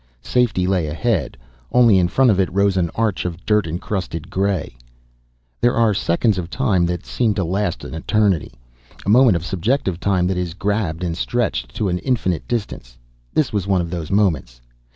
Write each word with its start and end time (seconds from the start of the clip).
Safety 0.23 0.65
lay 0.65 0.87
ahead. 0.87 1.37
Only 1.71 1.99
in 1.99 2.07
front 2.07 2.31
of 2.31 2.39
it 2.39 2.51
rose 2.51 2.75
an 2.75 2.89
arch 2.95 3.23
of 3.23 3.45
dirt 3.45 3.67
encrusted 3.67 4.31
gray. 4.31 4.75
There 5.59 5.75
are 5.75 5.93
seconds 5.93 6.39
of 6.39 6.49
time 6.49 6.87
that 6.87 7.05
seem 7.05 7.35
to 7.35 7.43
last 7.43 7.83
an 7.83 7.93
eternity. 7.93 8.51
A 9.05 9.09
moment 9.09 9.35
of 9.35 9.45
subjective 9.45 9.99
time 9.99 10.25
that 10.25 10.37
is 10.37 10.55
grabbed 10.55 11.03
and 11.03 11.15
stretched 11.15 11.75
to 11.75 11.87
an 11.87 11.99
infinite 11.99 12.47
distance. 12.47 12.97
This 13.35 13.53
was 13.53 13.67
one 13.67 13.79
of 13.79 13.91
those 13.91 14.09
moments. 14.09 14.59